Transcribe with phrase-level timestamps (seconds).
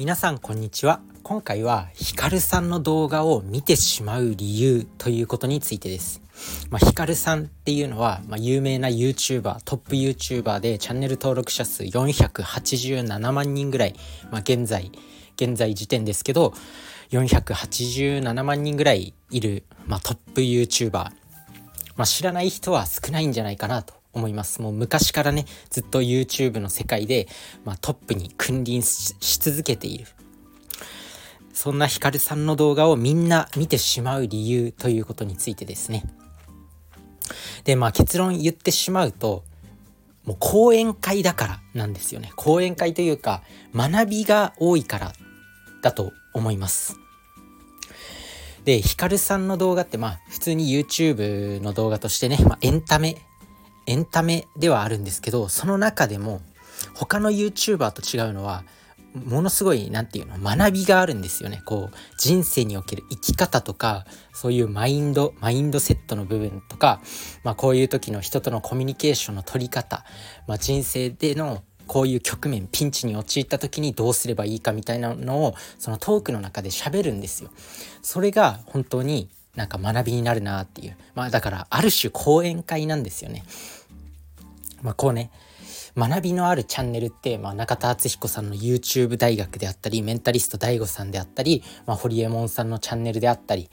[0.00, 1.02] 皆さんこんにちは。
[1.22, 6.22] 今回はヒカルさんの動画を見てしまう理由ということについてです。
[6.70, 13.94] まあ、ヒカルさんっていうのは、まあ、有名な YouTuber トップ YouTuber でチャンネル登録者数487万人ぐらい、
[14.30, 14.90] まあ、現在
[15.36, 16.54] 現在時点ですけど
[17.10, 21.12] 487万人ぐらいいる、まあ、トップ YouTuber、ま
[21.98, 24.60] あ、知らない人は少ないんじゃないかなと思います。
[24.62, 27.28] もう昔からね、ずっと YouTube の世界で、
[27.64, 30.06] まあ、トップに君臨し続けている。
[31.52, 36.04] そんなヒカルさんの動画をみんな見てしまう理由ということについてですね。
[37.64, 39.44] で、まあ結論言ってしまうと、
[40.24, 42.32] もう講演会だからなんですよね。
[42.36, 43.42] 講演会というか、
[43.74, 45.12] 学びが多いから
[45.82, 46.96] だと思います。
[48.64, 53.16] で、ヒカルさんの動画ってまあ普通に YouTube の動画としてね、まあ、エンタメ
[53.90, 56.40] エンタメではあるんですけどその中でも
[56.94, 58.62] 他の YouTuber と違うのは
[59.14, 67.00] ものすごい何て言うの学びがあるんですよねこう人生における生き方とかそういうマインドマインドセットの部分とか、
[67.42, 70.04] まあ、こういう時の人とのコミュニケーションの取り方、
[70.46, 77.50] まあ、人生でのこういう局面ピンチに陥った時にどうすればいいかみたいなのをそのトークの中で喋るんですよ。
[78.02, 83.42] それが本当になんか学びになるなっていうまあだからある種講演会なんですよね。
[84.82, 85.30] まあこうね
[85.96, 93.70] 学びのあるチャンネルって、まあ、中田敦彦さんの YouTube 大学であったりメンタリスト DAIGO さんであったり、まあ、堀江門さんのチャンネルであったり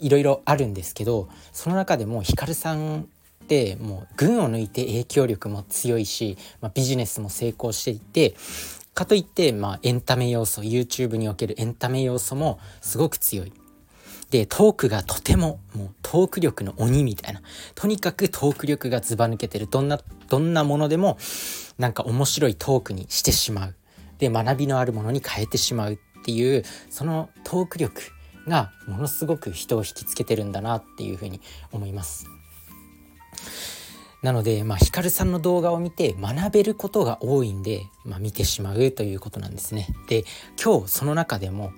[0.00, 8.34] いろいろあるんですけどその中でもヒカルさんってもう群を抜いて影響力も強いし、まあ、ビジネスも成功していて
[8.94, 13.52] かといって、まあ、エンタメ要素 YouTube におけるエンタメ要素もすごく強い。
[14.32, 17.42] で、トークがとても、もうトーク力の鬼みたいな。
[17.74, 19.66] とにかくトーク力がずば抜けてる。
[19.66, 21.18] どんな、どんなものでも、
[21.76, 23.74] なんか面白いトークにしてしまう。
[24.16, 28.00] で、学びのあるものに変えてしまうっていう、そのトーク力
[28.48, 32.24] がものすごく人を引きつけてるんだなっていうふうに思います。
[34.22, 39.88] なので、まあ、ヒカルさんの動画を見て学べることが多いんで、まあ、見てしまうということなんですね。
[40.08, 40.24] で、
[40.62, 41.74] 今日その中でも、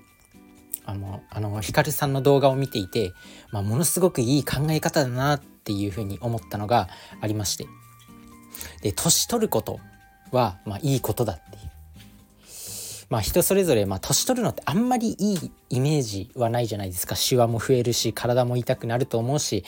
[0.85, 3.13] あの、あの、ヒカルさんの動画を見ていて、
[3.51, 6.89] まあ、ものすごくいい考え方だなっていうふうに思ったのが
[7.21, 7.67] ありまして。
[8.83, 9.81] で、年取ること
[10.31, 11.65] は、まあ、いいことだっていう。
[13.11, 17.17] まあ人それぞれ、まあ年取るのってあんまりいいイメージはないじゃないですか。
[17.17, 19.63] シワも増えるし、体も痛くなると思うし、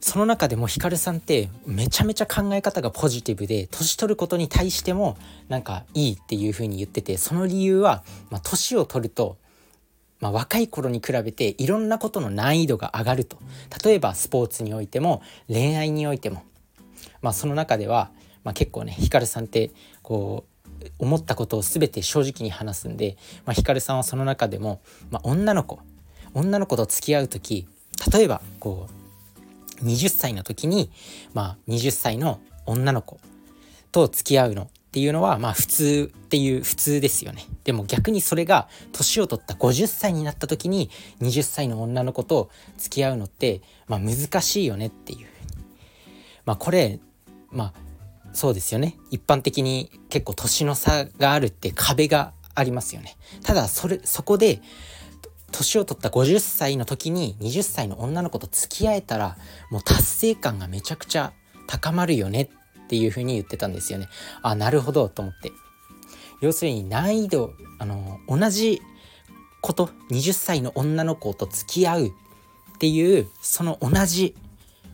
[0.00, 5.16] その中でもヒカルさんってめちゃめちゃ考え方がポジティブで年取ることに対しても
[5.48, 9.36] なんかいいっていう風に言っててその理由は、まあ、年を取ると
[10.20, 13.38] まあ、若い頃に比べていろんなことの難易度が上がると。
[13.84, 16.42] 例えばスポーツにおいても恋愛においても、
[17.22, 18.10] まあ、その中では、
[18.44, 19.70] まあ、結構ねヒカルさんって
[20.02, 20.44] こ
[20.82, 25.80] う思ったことを全て正直に話すんで、まあ、ヒカルさんはその中でも、まあ、女の子。
[26.34, 27.66] 女の子と付き合う時
[28.12, 28.88] 例えばこ
[29.82, 30.90] う20歳の時に、
[31.32, 33.18] まあ、20歳の女の子
[33.92, 34.70] と付き合うの。
[34.96, 37.44] っていうのはまあ普通っていう普通ですよね。
[37.64, 40.88] でも逆にそれが年を取った50歳になった時に
[41.20, 42.48] 20歳の女の子と
[42.78, 45.28] 付き合うのってまあ難しいよねっていう。
[46.46, 46.98] まあこれ
[47.50, 47.72] まあ
[48.32, 48.96] そうですよね。
[49.10, 53.18] 一般的に結構年の差があるって壁がありますよね。
[53.44, 54.62] ただそれそこで
[55.52, 59.36] 年を取った50歳の時に20歳の女の子と付き合えたら
[59.70, 61.34] もう達成感がめちゃくちゃ
[61.66, 62.48] 高まるよねっ
[62.86, 64.08] ていうふうに言ってたんですよね。
[64.42, 65.52] あ、なるほどと思って。
[66.40, 68.82] 要するに難易度、あの、同じ
[69.60, 72.10] こと、20歳の女の子と付き合うっ
[72.78, 74.36] ていう、その同じ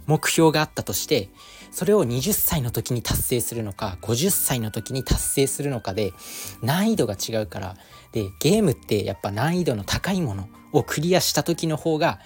[0.06, 1.30] 目標があったとして、
[1.70, 6.12] それを20歳の時に達成するのか、50歳の時に達成するのかで、
[6.62, 7.76] 難易度が違うから、
[8.12, 12.20] で、ゲームってやっぱ難易度の高いものをクリアした時の方が、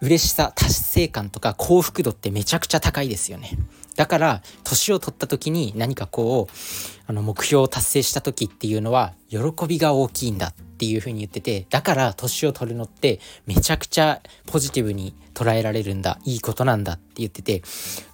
[0.00, 3.58] 嬉しさ、達成感とか幸福度ってめちゃくちゃ高いですよね。
[3.96, 6.52] だから、年を取った時に何かこう、
[7.08, 17.62] あの、目標を達成した時っていうのは、喜びが大きいんだっていう風に言ってて、だから、年を取るのってめちゃくちゃポジティブに捉えられるんだ、いいことなんだって言ってて、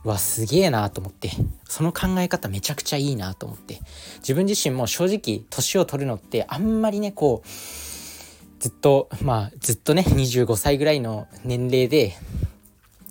[0.04, 1.32] うわ、すげえなと思って、
[1.68, 3.80] その考え方めちゃくちゃいいなと思って、
[4.20, 7.48] 自分自身も正直、年を取るのってあんまりね、こう、
[8.60, 12.14] ずっと、まあ、ずっとね、25歳ぐらいの年齢で、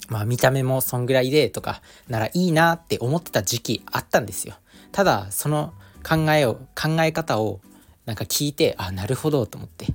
[0.09, 4.55] まあ見た目もそんぐらいでとかならいいなって思ってた時期あったんですよ。
[4.91, 5.73] ただその
[6.07, 7.61] 考えを考え方を
[8.05, 9.87] なんか聞いてあなるほどと思って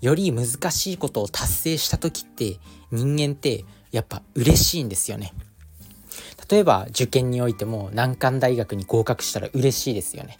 [0.00, 2.58] より難しいことを達成した時って
[2.92, 5.32] 人間ってやっぱ嬉しいんですよね。
[6.50, 10.38] 例えば受験においても難関大学に合格したら嬉しいですよね。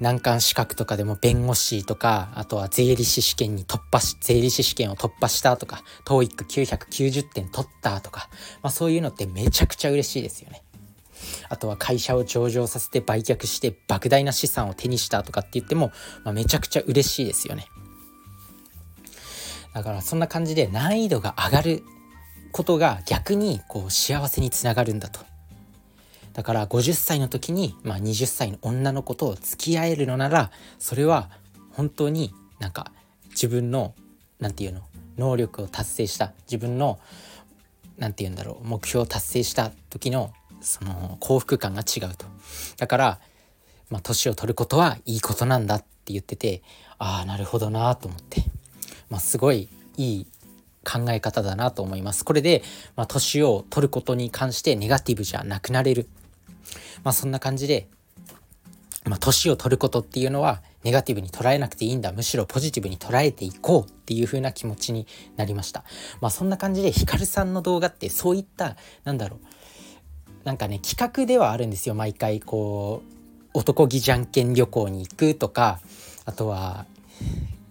[0.00, 8.28] 難関資格とかでも弁護士とかあとは税理士試験に突破し税理士試験を突破したとか TOEIC990 点取ったとか、
[8.62, 10.62] まあ、そういうのってめちゃくちゃ嬉しいですよね。
[11.48, 15.92] あとは会社を上場させて売却して莫大な資産を手にしたとかって言っても、
[16.24, 17.66] まあ、めちゃくちゃ嬉しいですよね。
[19.74, 21.82] だからそんな感じで難易度が上がる
[22.52, 25.20] ことが逆にこう幸せにつながるんだと。
[26.32, 31.30] だから50歳の時に、まあ、20歳の女の子と付き合えるのならそれは
[31.70, 32.92] 本当になんか
[33.30, 33.94] 自分の
[34.40, 34.82] 何て言うの
[35.18, 36.98] 能力を達成した自分の
[37.98, 42.26] 何て言うんだろう目標を達成した時のその幸福感が違うと。
[42.78, 43.20] だから
[43.90, 46.62] まあ年を取ることはいいことなんだって言ってて
[46.98, 48.42] ああなるほどなと思って、
[49.10, 50.26] まあ、すごいいい
[50.84, 52.24] 考え方だなと思います。
[52.24, 52.62] これで、
[52.96, 56.08] まあ、年を取ることに関してネガティブじゃなくなれる。
[57.04, 57.88] まあそんな感じで、
[59.04, 62.12] まあ、年を取ることっていうのはネガティブに捉えなくていいんだ。
[62.12, 65.84] むしろポジティブに捉えていこうっていう風な気持ちになりました。
[66.20, 69.46] まあそんな感じでヒカルさんの動画ってそういったなんだろう。
[70.44, 71.94] なんかね企画ではあるんですよ。
[71.94, 73.12] 毎回こう
[73.54, 75.80] 男気じゃんけん旅行に行くとか
[76.24, 76.86] あとは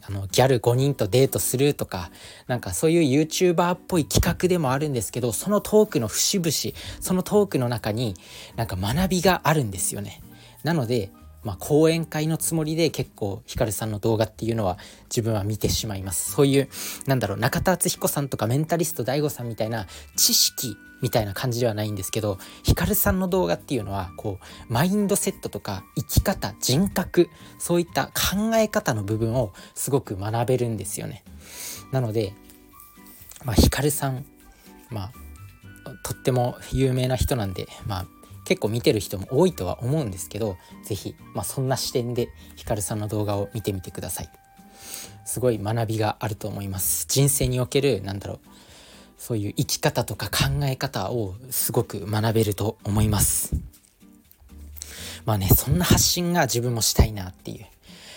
[0.03, 2.11] あのギャル5人とデートするとか
[2.47, 8.15] なんかそういう YouTuber っぽい企画でもあるんですけどそのトークの節々そのトークの中に
[8.55, 10.21] なんか学びがあるんですよね。
[10.63, 11.11] なので
[11.43, 16.69] まあ、講演会のつもりで結構ヒカルさんの動画っていうのは自分は見てしまいますそういう
[17.07, 31.23] なんだろう中田敦彦さんとかメンタリスト DAIGO さんみたいな知識みたいな感じではないんですけどヒカルさんの動画っていうのはこうマインドセットとか生き方人格そういった考え方の部分をすごく学べるんですよね。
[31.91, 32.33] なので
[33.43, 34.25] まあヒカルさん
[34.89, 35.11] まあ
[36.03, 38.05] とっても有名な人なんでまあ
[38.45, 44.29] 結構見てる人も多いとは思うんですけど是非、まあ、そんな視点でヒカルさんの動画を見てみてください。
[45.25, 47.05] すごい学びがあると思います。
[47.07, 48.39] 人生におけるなんだろう
[49.21, 53.53] そういう生き方とか考え方をすごく学べると思います。
[55.25, 57.67] まあねそんな発信が自分もしたいなっていう。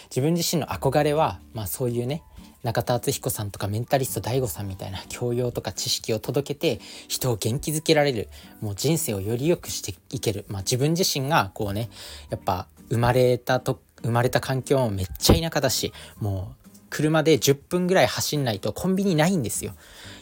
[0.04, 2.22] 自分自身の憧れはまあそういうね
[2.62, 8.28] 中田敦彦さんとかメンタリスト DAIGO さんみたいな教養とか知識を届けて人を元気づけられる
[8.62, 11.90] もう人生をより良くしていける、まあ、自分自身がこうね
[12.30, 16.63] やっぱ生まれたと生まれた環境もめっちゃ田舎だしもう
[16.94, 19.74] 車で10分ぐらい走んないとコンビニないんですよ。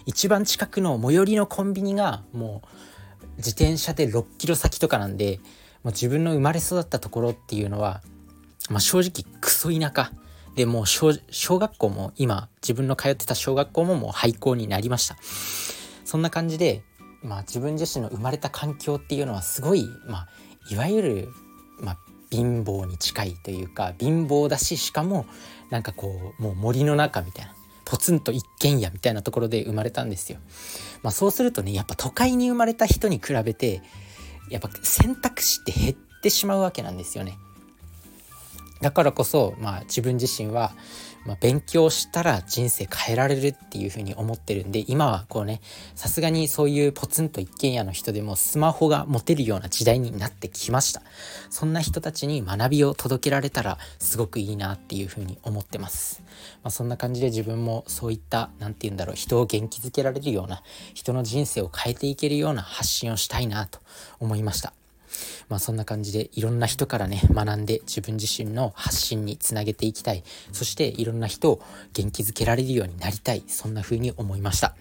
[0.06, 5.38] 一番近くの最寄りのコンビニがもう自転車で6キロ先とかなんで
[5.82, 8.00] もう自分の生まれ育ったところっていうのは、
[8.70, 10.12] まあ、正直クソ田舎。
[10.54, 11.12] でもう小
[11.58, 15.16] 学校も今自分の通ってた小学校ももう廃校になりました。
[16.06, 16.82] そんな感じで、
[17.22, 20.28] まあ、自分自身の生まれた環境っていうのはすごい、まあ、
[20.70, 21.28] いわゆる、
[21.80, 21.98] まあ、
[22.30, 25.26] 貧乏に近いというか貧乏だししかも
[25.72, 27.52] なんかこうもう森の中みたいな
[27.86, 30.38] ポツンと一軒家みたいなところで生まれたんですよ。
[31.02, 33.80] まあ、そうするとねやっぱ都会に生まれた人に比べて
[34.50, 37.38] やっぱ選択肢って減ってしまうわけなんですよね。
[38.82, 40.72] だからこそ、まあ、自分自身は、
[41.24, 45.60] まあ、勉強したら人生変えられるっていうふうに思ってるんで今はこうね
[45.94, 51.02] さすがにそういうポツンと一軒家の人でもスマホが持てるような時代になってきました。
[51.50, 56.22] そんな人たちに学びを届けられたらすごくいいなっていうふうに思ってます、
[56.62, 60.62] まあ、そんな感じで自分もそういった何て言うんだろう人を元気づけられるような
[60.94, 63.80] 人の人生を変えていけるような発信をしたいなと
[64.18, 64.72] 思いました。
[65.48, 70.24] まあそんな感じでいろんな人からね学んで自分自身の発信につなげていきたい。
[70.52, 73.42] そしていろんな人を元気づけられるようになりたい。
[73.46, 74.74] そんな風に思いました。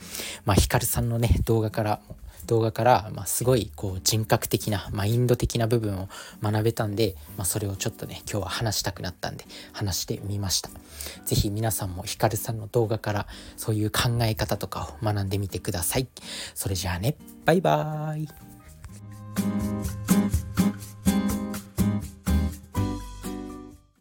[0.46, 2.02] まあヒカルさんのね動画から
[2.46, 6.10] 動画から、まあ、すごいこう人格的なマインド的な部分を
[6.42, 10.70] 学べたんで、まあ、それをちょっとね今日は話したくなったんで話してみました。
[11.26, 13.28] 是非皆さんもヒカルさんの動画から
[13.58, 16.08] そういう考え方とかを学んでみてください。
[16.54, 17.16] それじゃあね。
[17.46, 19.71] バイバーイ。